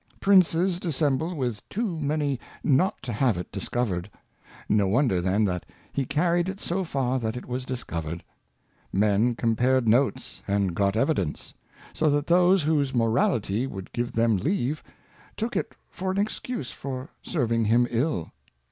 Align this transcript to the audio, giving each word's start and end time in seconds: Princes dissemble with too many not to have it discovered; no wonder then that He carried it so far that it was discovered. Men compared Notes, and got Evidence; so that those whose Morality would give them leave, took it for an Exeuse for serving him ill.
Princes 0.19 0.79
dissemble 0.79 1.35
with 1.35 1.69
too 1.69 1.99
many 1.99 2.39
not 2.63 2.99
to 3.03 3.13
have 3.13 3.37
it 3.37 3.51
discovered; 3.51 4.09
no 4.67 4.87
wonder 4.87 5.21
then 5.21 5.45
that 5.45 5.63
He 5.93 6.07
carried 6.07 6.49
it 6.49 6.59
so 6.59 6.83
far 6.83 7.19
that 7.19 7.37
it 7.37 7.45
was 7.45 7.65
discovered. 7.65 8.23
Men 8.91 9.35
compared 9.35 9.87
Notes, 9.87 10.41
and 10.47 10.73
got 10.75 10.95
Evidence; 10.97 11.53
so 11.93 12.09
that 12.09 12.25
those 12.25 12.63
whose 12.63 12.95
Morality 12.95 13.67
would 13.67 13.93
give 13.93 14.13
them 14.13 14.37
leave, 14.37 14.81
took 15.37 15.55
it 15.55 15.73
for 15.91 16.09
an 16.09 16.17
Exeuse 16.17 16.71
for 16.71 17.11
serving 17.21 17.65
him 17.65 17.85
ill. 17.91 18.31